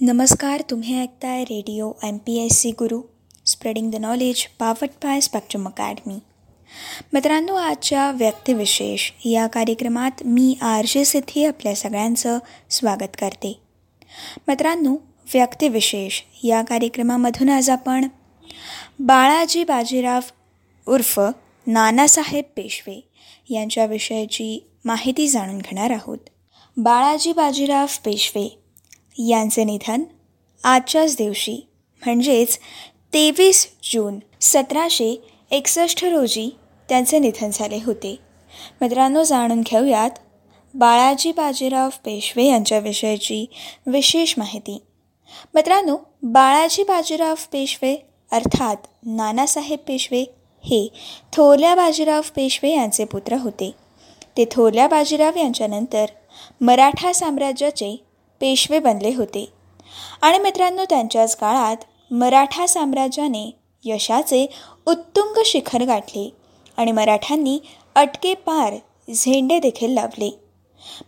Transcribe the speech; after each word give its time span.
नमस्कार 0.00 0.62
तुम्ही 0.70 1.02
ऐकताय 1.02 1.42
radio 1.44 1.92
M 2.02 2.16
P 2.16 2.44
S 2.44 2.52
C 2.52 2.70
guru 2.70 3.02
spreading 3.46 3.90
the 3.90 3.94
knowledge 3.94 4.46
powered 4.58 4.88
by 5.04 5.20
spectrum 5.20 5.66
academy. 5.66 6.18
मित्रांनो 7.12 7.54
आजच्या 7.54 8.10
व्यक्तिविशेष 8.10 9.10
या 9.24 9.46
कार्यक्रमात 9.46 10.10
मी 10.24 10.56
आर 10.62 10.84
जे 10.88 11.04
सिद्धी 11.04 11.44
आपल्या 11.44 11.74
सगळ्यांचं 11.74 12.38
स्वागत 12.70 13.16
करते. 13.20 13.60
मित्रांनो 14.48 14.92
व्यक्तिविशेष 15.34 16.20
या 16.44 16.62
कार्यक्रमामधून 16.62 17.48
आज 17.48 17.70
आपण 17.70 18.08
बाळाजी 18.98 19.64
बाजीराव 19.64 20.20
उर्फ 20.88 21.20
नानासाहेब 21.66 22.44
पेशवे 22.56 23.08
यांच्याविषयीची 23.50 24.66
माहिती 24.84 25.28
जाणून 25.28 25.58
घेणार 25.58 25.90
आहोत. 25.90 26.18
बाळाजी 26.76 27.32
बाजीराव 27.32 27.86
पेशवे 28.04 28.62
यांचे 29.18 29.64
निधन 29.64 30.02
आजच्याच 30.64 31.16
दिवशी 31.16 31.66
म्हणजेच 32.04 32.58
तेवीस 33.12 33.68
जून 33.82 34.18
सतराशे 34.40 35.24
एकसष्ट 35.50 36.04
रोजी 36.04 36.56
त्यांचे 36.88 37.18
निधन 37.18 37.50
झाले 37.52 37.78
होते. 37.84 38.16
मित्रांनो 38.80 39.22
जाणून 39.22 39.60
घेऊयात 39.60 40.10
बाळाजी 40.74 41.32
बाजीराव 41.32 41.88
पेशवे 41.88 42.44
यांच्याविषयीची 42.44 43.46
विशेष 43.86 44.34
माहिती. 44.38 44.82
मित्रांनो 45.54 45.96
बाळाजी 46.22 46.82
बाजीराव 46.82 47.34
पेशवे 47.52 47.96
अर्थात 48.32 48.76
नानासाहेब 49.02 49.78
पेशवे 49.78 50.20
हे 50.64 50.88
थोरल्या 51.32 51.74
बाजीराव 51.74 52.20
पेशवे 52.36 52.70
यांचे 52.70 53.04
पुत्र 53.04 53.36
होते. 53.36 53.70
ते 54.36 54.44
थोरल्या 54.50 54.88
बाजीराव 54.88 55.32
यांच्यानंतर 55.36 56.06
मराठा 56.60 57.12
साम्राज्याचे 57.12 58.05
पेशवे 58.40 58.78
बनले 58.78 59.14
होते. 59.14 59.52
आणि 60.22 60.38
मित्रांनो 60.38 60.84
त्यांच्याच 60.90 61.36
काळात 61.36 61.76
मराठा 62.10 62.66
साम्राज्याने 62.66 63.50
यशाचे 63.84 64.46
उत्तुंग 64.86 65.42
शिखर 65.44 65.84
गाठले 65.84 66.30
आणि 66.76 66.92
मराठ्यांनी 66.92 67.58
अटके 67.94 68.34
पार 68.34 68.74
झेंडे 69.14 69.58
देखील 69.58 69.90
लावले. 69.90 70.38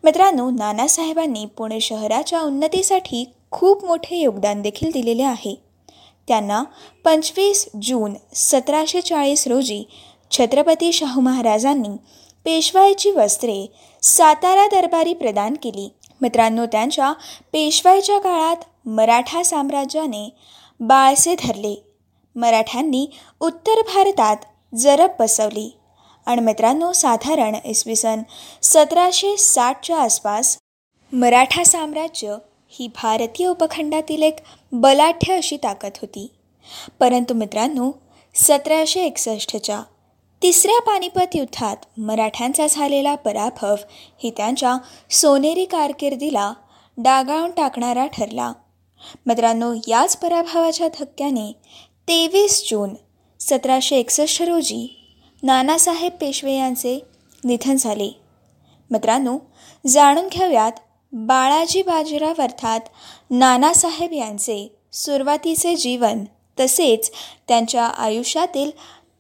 मित्रांनो 0.05 0.51
नानासाहेबांनी 0.51 1.47
पुणे 1.47 1.81
शहराच्या 1.81 2.41
उन्नतीसाठी 2.41 3.25
खूप 3.51 3.85
मोठे 3.85 4.17
योगदान 4.17 4.63
देखील 4.63 4.91
दिलेले 4.91 5.23
आहे. 5.23 5.55
त्यांना 6.29 6.63
पंचवीस 7.05 7.69
जून 7.83 8.15
सतराशे 8.35 9.01
चाळीस 9.01 9.47
रोजी 9.47 9.85
छत्रपती 10.31 10.93
शाहू 10.93 11.21
महाराजांनी 11.21 11.89
पेशवाईची 12.45 13.11
वस्त्रे 13.11 13.67
सातारा 14.03 14.67
दरबारी 14.67 15.15
प्रदान 15.15 15.55
केली. 15.63 15.89
मित्रांनो 16.21 16.67
त्यांच्या 16.67 17.13
पेशवाईच्या 17.53 18.19
काळात 18.19 18.89
मराठा 18.89 19.43
साम्राज्याने 19.43 20.29
बाळसे 20.81 21.35
धरले. 21.39 21.85
मराठ्यांनी 22.37 23.07
उत्तर 23.41 23.81
भारतात 23.95 24.37
जरब 24.75 25.11
बसवली. 25.21 25.75
आणि 26.27 26.41
मित्रांनो 26.41 26.93
साधारण 26.93 27.55
इसवी 27.65 27.97
सन 27.97 28.23
सतराशे 28.63 29.37
साठच्या 29.37 29.99
आसपास 29.99 30.59
मराठा 31.13 31.65
साम्राज्य 31.65 32.37
ही 32.69 32.89
भारतीय 33.03 33.47
उपखंडातील 33.47 34.23
एक 34.23 34.37
बलाढ्य 34.73 35.37
अशी 35.37 35.57
ताकद 35.57 35.91
होती. 35.97 36.31
परंतु 37.01 37.35
मित्रांनो 37.35 37.91
सतराशे 38.35 39.03
एकसष्टच्या 39.03 39.83
तिसऱ्या 40.43 40.81
पानिपत 40.81 41.35
युद्धात 41.35 41.77
मराठ्यांचा 41.99 42.67
झालेला 42.71 43.15
पराभव 43.15 43.75
ही 44.19 44.31
त्यांच्या 44.31 44.77
सोनेरी 45.11 45.65
कारकिर्दीला 45.65 46.53
डागाळून 46.99 47.51
टाकणारा 47.51 48.07
ठरला. 48.07 48.53
मित्रांनो 49.27 49.73
याच 49.89 50.17
पराभवाच्या 50.17 50.89
धक्क्याने 50.89 51.51
तेवीस 52.09 52.63
जून 52.71 52.95
सतराशे 53.41 53.97
एकसष्ट 53.97 54.43
रोजी 54.43 54.87
नानासाहेब 55.43 56.13
पेशवे 56.13 56.57
यांचे 56.57 56.99
निधन 57.45 57.77
झाले. 57.77 58.11
मित्रांनो 58.91 59.39
जाणून 59.87 60.29
घेऊयात 60.29 60.73
बाळाजी 61.13 61.83
बाजीराव 61.83 62.43
अर्थात 62.43 62.81
नानासाहेब 63.31 64.13
यांचे 64.13 64.67
सुरुवातीचे 64.93 65.75
जीवन 65.77 66.25
तसेच 66.61 67.11
त्यांच्या 67.49 67.85
आयुष्यातील 67.85 68.71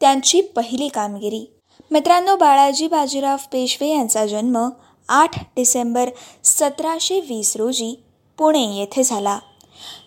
त्यांची 0.00 0.40
पहिली 0.40 0.88
कामगिरी. 0.88 1.54
मित्रांनो 1.90 2.36
बाळाजी 2.36 2.88
बाजीराव 2.88 3.36
पेशवे 3.36 3.88
यांचा 3.88 4.26
जन्म 4.26 4.68
आठ 5.08 5.44
डिसेंबर 5.56 6.10
सतराशे 6.44 7.20
वीस 7.20 7.56
रोजी 7.56 8.02
पुणे 8.38 8.76
येथे 8.78 9.02
झाला. 9.02 9.38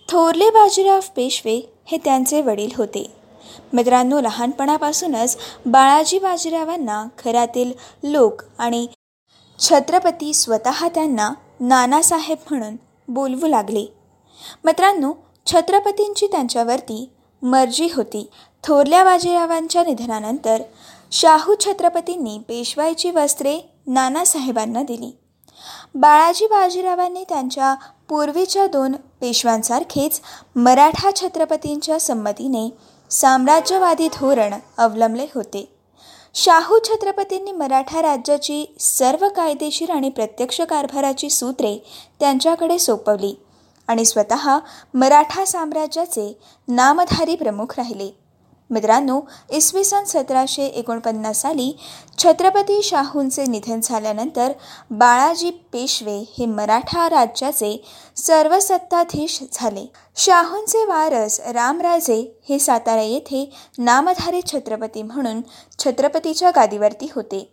थोरले 0.10 0.50
बाजीराव 0.50 1.00
पेशवे 1.16 1.74
हे 1.86 1.98
त्यांचे 1.98 2.42
वडील 2.42 2.70
होते. 2.76 3.12
मित्रांनो 3.74 4.22
लहानपणापासूनच 4.22 5.38
बाळाजी 5.66 6.20
बाजीरावांना 6.20 7.06
घरातील 7.26 7.72
लोक 8.04 8.42
आणि 8.58 8.88
छत्रपती 9.60 10.34
स्वतः 10.34 10.88
त्यांना 10.88 11.34
नानासाहेब 11.60 12.38
म्हणून 12.50 12.76
बोलवू 13.08 13.48
लागले. 13.48 13.86
मित्रांनो 14.64 15.14
छत्रपतींची 15.46 16.28
त्यांच्यावरती 16.28 17.10
मर्जी 17.42 17.88
होती. 17.96 18.30
थोरल्या 18.64 19.04
बाजीरावांच्या 19.04 19.84
निधनानंतर 19.84 20.62
शाहू 21.12 21.56
छत्रपतींनी 21.60 22.38
पेशवाईची 22.48 23.12
वस्त्रे 23.12 23.60
नानासाहेबांना 23.88 24.84
दिली. 24.84 25.12
बाळाजी 25.96 26.46
बाजीरावांनी 26.48 27.24
त्यांच्या 27.30 27.74
पूर्वीच्या 28.10 28.68
दोन 28.68 28.96
पेशव्यांसारखेच 29.22 30.22
मराठा 30.56 31.10
छत्रपतींच्या 31.16 32.00
संमतीने 32.00 32.70
साम्राज्यवादी 33.12 34.08
धोरण 34.08 34.54
अवलंबले 34.78 35.26
होते. 35.36 35.68
शाहू 36.34 36.80
छत्रपतींनी 36.80 37.52
मराठा 37.52 38.02
राज्याची 38.02 38.66
सर्व 38.80 39.28
कायदेशीर 39.30 39.92
आणि 39.92 40.10
प्रत्यक्ष 40.10 40.62
कारभाराची 40.62 41.30
सूत्रे 41.30 41.78
त्यांच्याकडे 42.20 42.80
सोपवली 42.80 43.36
आणि 43.88 44.06
स्वतः 44.06 44.58
मराठा 44.94 45.46
साम्राज्याचे 45.46 46.34
नामधारी 46.68 47.36
प्रमुख 47.36 47.74
राहिले. 47.78 48.21
मित्रांनो 48.72 49.20
इसवी 49.50 49.84
सन 49.84 50.04
सतराशे 50.04 50.66
एकोणपन्नास 50.66 51.42
साली 51.42 51.72
छत्रपती 52.18 52.82
शाहूंचे 52.84 53.46
निधन 53.46 53.80
झाल्यानंतर 53.84 54.52
बाळाजी 54.92 55.50
पेशवे 55.74 56.18
हे 56.38 56.46
मराठा 56.46 57.10
राज्याचे 57.10 57.76
सर्वसत्ताधीश 58.18 59.40
झाले. 59.54 59.86
शाहूंचे 60.16 60.84
वारस 60.86 61.40
रामराजे 61.54 62.22
हे 62.50 62.60
सातारा 62.60 63.02
येथे 63.02 63.50
नामधारी 63.78 64.42
छत्रपती 64.48 65.02
म्हणून 65.02 65.42
छत्रपतीच्या 65.80 66.52
गादीवरती 66.56 67.10
होते. 67.16 67.48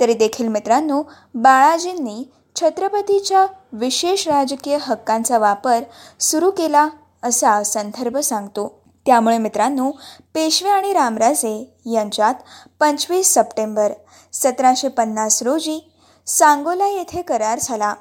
तरी 0.00 0.14
देखील 0.14 0.48
मित्रांनो 0.48 1.02
बाळाजींनी 1.34 2.22
छत्रपतीच्या 2.56 3.46
विशेष 3.72 4.26
राजकीय 4.28 4.78
हक्कांचा 4.82 5.38
वापर 5.38 5.82
सुरू 6.20 6.50
केला 6.50 6.88
असा 7.22 7.62
संदर्भ 7.62 8.18
सांगतो. 8.18 8.66
त्यामुळे 9.06 9.38
मित्रांनो 9.38 9.90
पेशवे 10.34 10.70
आणि 10.70 10.92
रामराजे 10.92 11.74
यांच्यात 11.86 12.34
पंचवीस 12.80 13.34
सप्टेंबर 13.34 13.92
सतराशे 14.32 14.88
पन्नास 14.88 15.42
रोजी 15.42 15.92
सांगोला 16.26 16.88
येथे 16.88 17.22
करार 17.22 17.58
झाला. 17.62 17.94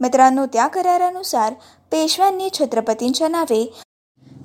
मित्रांनो 0.00 0.46
त्या 0.46 0.66
करारानुसार 0.66 1.52
पेशव्यांनी 1.90 2.48
छत्रपतींच्या 2.54 3.28
नावे 3.28 3.72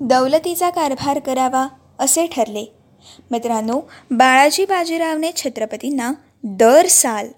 दौलतीचा 0.00 0.70
कारभार 0.70 1.18
करावा 1.18 1.66
असे 1.98 2.26
ठरले. 2.26 2.64
मित्रांनो 3.30 3.80
बाळाजी 4.10 4.64
बाजीरावने 4.64 5.30
छत्रपतींना 5.36 6.12
दर 6.44 6.86
साल 6.86 7.28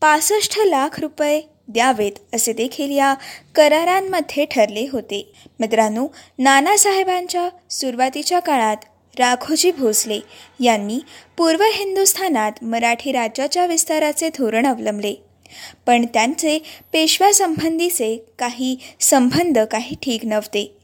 पासष्ट 0.00 0.58
लाख 0.66 1.00
रुपये 1.00 1.40
द्यावेत 1.72 2.12
असे 2.34 2.52
देखील 2.52 2.90
या 2.90 3.14
करारांमध्ये 3.54 4.44
ठरले 4.44 4.86
होते. 4.92 5.32
मित्रांनो 5.60 6.06
नानासाहेबांच्या 6.38 7.48
सुरुवातीच्या 7.70 8.40
काळात 8.40 8.76
राघोजी 9.18 9.70
भोसले 9.70 10.20
यांनी 10.60 10.98
पूर्व 11.36 11.62
हिंदुस्थानात 11.62 12.52
मराठी 12.62 13.12
राज्याच्या 13.12 13.66
विस्ताराचे 13.66 14.28
धोरण 14.28 14.66
अवलंबले. 14.66 15.14
पण 15.86 16.06
त्यांचे 16.06 16.58
पेशव्यासंबंधीचे 16.92 18.16
काही 18.38 18.76
संबंध 19.00 19.58
काही 19.58 19.96
ठीक 20.02 20.24
नव्हते. 20.24 20.76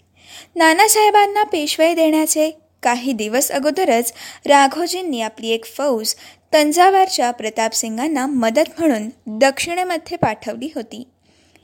नानासाहेबांना 0.56 1.42
पेशवाई 1.42 1.94
देण्याचे 1.94 2.50
काही 2.82 3.12
दिवस 3.12 3.50
अगोदरच 3.50 4.12
राघोजींनी 4.46 5.20
आपली 5.20 5.48
एक 5.48 5.64
फौज 5.64 6.14
तंजावरच्या 6.52 7.30
प्रतापसिंगांना 7.30 8.26
मदत 8.26 8.78
म्हणून 8.78 9.08
दक्षिणेमध्ये 9.26 10.16
पाठवली 10.16 10.68
होती. 10.74 11.08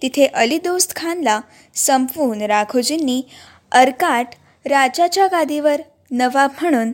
तिथे 0.03 0.27
अली 0.27 0.59
दोस्त 0.59 0.97
खानला 0.97 1.41
संपवून 1.75 2.43
राघोजींनी 2.43 3.23
अर्काट 3.73 4.27
राजाच्या 4.67 5.27
गादीवर 5.27 5.81
नवाब 6.11 6.51
म्हणून 6.61 6.93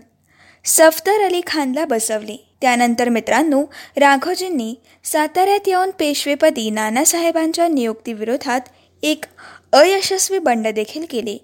सफदर 0.64 1.24
अली 1.24 1.40
खानला 1.46 1.84
बसवले. 1.84 2.36
त्यानंतर 2.60 3.08
मित्रांनो 3.08 3.62
राघोजींनी 3.96 4.74
साताऱ्यात 5.04 5.68
येऊन 5.68 5.90
पेशवेपदी 5.90 6.70
नानासाहेबांच्या 6.70 7.68
नियुक्तीविरोधात 7.68 8.60
एक 9.02 9.24
अयशस्वी 9.72 10.38
बंड 10.38 10.68
देखील 10.68 11.04
केले. 11.10 11.38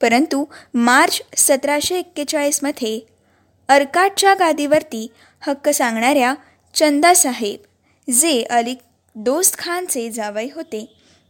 परंतु 0.00 0.44
मार्च 0.74 1.22
सतराशे 1.36 1.98
एक्केचाळीसमध्ये 1.98 3.00
अर्काटच्या 3.68 4.34
गादीवरती 4.34 5.06
हक्क 5.40 5.68
सांगणाऱ्या 5.68 6.34
चंदासाहेब 6.74 8.12
जे 8.12 8.42
अली 8.50 8.74
दोस्त 9.14 9.58
खानचे 9.58 10.10
जावई 10.10 10.48
होते 10.54 10.84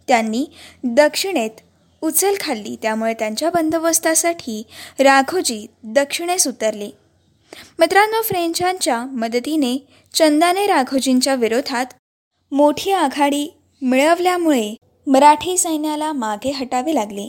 त्यांनी 0.08 0.46
दक्षिणेत 0.84 1.60
उचल 2.02 2.34
खाल्ली. 2.40 2.76
त्यामुळे 2.82 3.14
त्यांच्या 3.14 3.50
बंदोबस्तासाठी 3.50 4.62
राघोजी 5.00 5.66
दक्षिणेस 5.84 6.46
उतरले. 6.48 6.90
मित्रांनो 7.78 8.22
फ्रेंचांच्या 8.22 9.04
मदतीने 9.04 9.76
चंदाने 10.14 10.66
राघोजींच्या 10.66 11.34
विरोधात 11.34 11.86
मोठी 12.52 12.92
आघाडी 12.92 13.46
मिळवल्यामुळे 13.82 14.74
मराठी 15.06 15.56
सैन्याला 15.58 16.12
मागे 16.12 16.50
हटावे 16.50 16.94
लागले. 16.94 17.28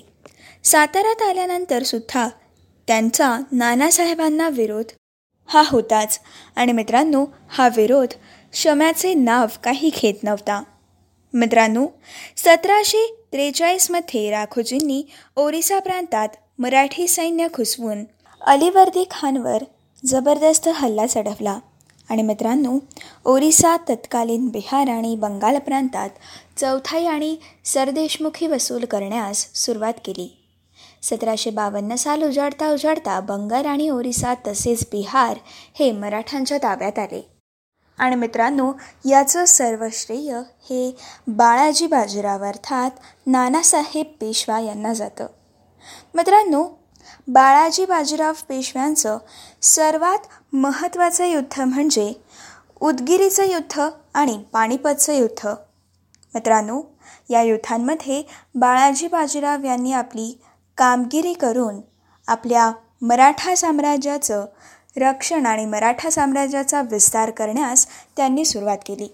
साताऱ्यात 0.64 1.22
आल्यानंतर 1.22 1.84
सुद्धा 1.84 2.28
त्यांचा 2.88 3.38
नानासाहेबांना 3.52 4.50
विरोध 4.50 4.92
हा 5.46 5.64
होताच. 5.66 6.20
आणि 6.56 6.72
मित्रांनो 6.72 7.26
हा 7.50 7.70
विरोध 7.76 8.08
शम्याचे 8.54 9.14
नाव 9.14 9.46
काही 9.64 9.90
घेत 9.90 10.24
नव्हता. 10.24 10.64
मित्रांनो 11.34 11.88
सतराशे 12.38 13.16
त्रेचाळीसमध्ये 13.32 14.32
राघोजींनी 14.32 15.04
ओरिसा 15.36 15.80
प्रांतात 15.80 16.30
मराठी 16.60 17.08
सैन्य 17.08 17.48
घुसवून 17.56 18.04
अलिवर्दी 18.42 19.08
खानवर 19.12 19.64
जबरदस्त 20.06 20.68
हल्ला 20.68 21.08
चढवला. 21.08 21.60
आणि 22.10 22.22
मित्रांनो 22.22 22.80
ओरिसा 23.26 23.78
तत्कालीन 23.78 24.48
बिहार 24.48 24.88
आणि 24.88 25.16
बंगाल 25.16 25.58
प्रांतात 25.58 26.10
चौथाई 26.58 27.06
आणि 27.06 27.38
सरदेशमुखी 27.66 28.48
वसूल 28.48 28.86
करण्यास 28.86 29.56
सुरुवात 29.56 29.94
केली. 30.06 30.41
सतराशे 31.02 31.50
बावन्न 31.50 31.96
साल 31.96 32.24
उजाडता 32.24 32.72
उजाडता 32.72 33.20
बंगाल 33.20 33.66
आणि 33.66 33.90
ओरिसा 33.90 34.34
तसेच 34.48 34.84
बिहार 34.92 35.38
हे 35.80 35.92
मराठ्यांच्या 35.92 36.58
ताब्यात 36.58 37.00
आले. 37.00 37.28
आणि 38.00 38.16
मित्रांनो 38.16 38.74
याचं 39.06 39.46
सर्व 39.46 39.86
श्रेय 39.92 40.36
हे 40.38 40.96
बाळाजी 41.28 41.88
बाजीराव 41.88 42.44
अर्थात 42.44 42.92
नानासाहेब 43.28 44.06
पेशवा 44.22 44.60
यांना 44.60 44.94
जातं. 44.94 45.28
मित्रांनो 46.16 46.64
बाळाजी 47.28 47.86
बाजीराव 47.86 48.34
पेशव्यांचं 48.50 49.18
सर्वात 49.62 50.56
महत्त्वाचं 50.56 51.26
युद्ध 51.26 51.62
म्हणजे 51.62 52.14
उदगिरीचं 52.82 53.44
युद्ध 53.44 53.90
आणि 54.14 54.44
पाणीपतचं 54.52 55.14
युद्ध. 55.14 55.48
मित्रांनो 56.34 56.82
या 57.30 57.42
युद्धांमध्ये 57.42 58.24
बाळाजी 58.56 59.08
बाजीराव 59.08 59.64
यांनी 59.64 59.92
आपली 59.92 60.42
कामगिरी 60.78 61.34
करून 61.34 61.82
आपल्या 62.28 62.72
मराठा 63.02 63.56
साम्राज्याचं 63.56 64.46
रक्षण 64.98 65.46
आणि 65.46 65.66
मराठा 65.66 66.10
साम्राज्याचा 66.10 66.82
विस्तार 66.82 67.30
करण्यास 67.30 67.88
त्यांनी 68.18 68.46
सुरुवात 68.46 68.78
केली. 68.86 69.08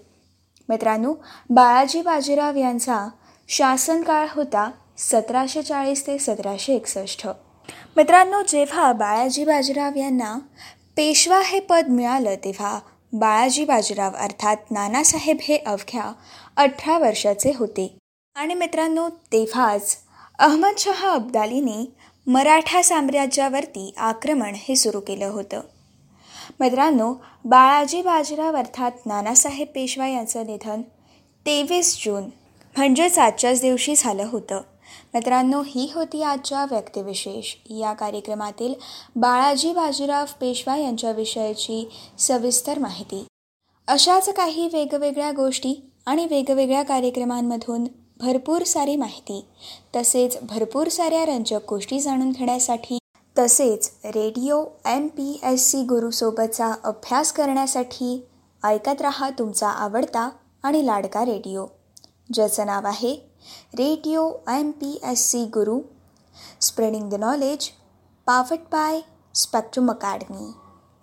मित्रांनो 0.68 1.14
बाळाजी 1.50 2.02
बाजीराव 2.02 2.56
यांचा 2.56 3.08
शासनकाळ 3.48 4.26
होता 4.30 4.70
सतराशे 4.98 5.62
चाळीस 5.62 6.06
ते 6.06 6.18
सतराशे 6.18 6.74
एकसष्ट. 6.74 7.26
मित्रांनो 7.96 8.42
जेव्हा 8.48 8.92
बाळाजी 8.92 9.44
बाजीराव 9.44 9.96
यांना 9.96 10.38
पेशवा 10.96 11.40
हे 11.44 11.60
पद 11.60 11.86
मिळालं 11.88 12.34
तेव्हा 12.34 12.78
बाळाजी 13.12 13.64
बाजीराव 13.64 14.10
अर्थात 14.16 14.56
नानासाहेब 14.70 15.36
हे 15.42 15.56
अवघ्या 15.56 16.12
अठरा 16.56 16.98
वर्षाचे 16.98 17.52
होते. 17.56 17.98
आणि 18.34 18.54
मित्रांनो 18.54 19.08
तेव्हाच 19.08 19.96
अहमदशहा 20.38 21.10
अब्दालीने 21.10 21.92
मराठा 22.26 22.82
साम्राज्यावरती 22.82 23.94
आक्रमण 23.96 24.54
हे 24.54 24.76
सुरू 24.76 25.00
केलं 25.00 25.26
होतं. 25.26 25.60
मित्रांनो 26.60 27.14
बाळाजी 27.44 28.02
बाजीराव 28.02 28.56
अर्थात 28.56 28.90
नानासाहेब 29.06 29.68
पेशवा 29.74 30.08
यांचं 30.08 30.46
निधन 30.46 30.82
तेवीस 31.46 32.04
जून 32.04 32.22
म्हणजेच 32.76 33.18
आजच्याच 33.18 33.60
दिवशी 33.60 33.94
झालं 33.96 34.26
होतं. 34.32 34.60
मित्रांनो 35.14 35.62
ही 35.66 35.92
होती 35.94 36.22
आजच्या 36.22 36.64
व्यक्तिविशेष. 36.70 37.54
या 37.70 37.92
कार्यक्रमातील 37.92 38.74
बाळाजी 39.16 39.72
बाजीराव 39.72 40.24
पेशवा 40.40 40.76
यांच्याविषयीची 40.76 41.88
सविस्तर 42.18 42.78
माहिती. 42.78 43.24
अशाच 43.88 44.28
काही 44.28 44.68
वेगवेगळ्या 44.72 45.30
गोष्टी 45.30 45.90
आणि 46.06 46.26
वेगवेगळ्या 46.30 46.82
कार्यक्रमांमधून 46.82 47.86
भरपूर 48.20 48.62
सारी 48.62 48.96
माहिती. 48.96 49.44
तसेच 49.96 50.36
भरपूर 50.42 50.88
साऱ्या 50.88 51.24
रंजक 51.26 51.68
गोष्टी 51.68 52.00
जाणून 52.00 52.30
घेण्यासाठी 52.30 52.98
तसेच 53.36 53.90
radio 54.04 54.64
M 54.86 55.06
P 55.08 55.40
S 55.42 55.70
C 55.70 55.82
गुरुसोबतचा 55.82 56.72
अभ्यास 56.84 57.32
करण्यासाठी 57.32 58.26
ऐकत 58.62 59.02
रहा 59.02 59.30
तुमचा 59.30 59.68
आवडता 59.68 60.28
आणि 60.62 60.86
लाडका 60.86 61.24
रेडिओ. 61.24 61.66
ज्याचं 62.32 62.66
नाव 62.66 62.86
आहे 62.86 63.14
radio 63.74 64.30
M 64.48 64.70
P 64.70 64.98
S 65.04 65.30
C 65.30 65.44
guru. 65.44 65.80
Spreading 66.60 67.08
the 67.10 67.14
knowledge 67.14 67.68
powered 68.26 68.58
by 68.72 69.00
spectrum 69.34 69.90
academy. 69.90 70.50